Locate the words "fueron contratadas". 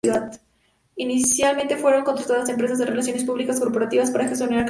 1.77-2.49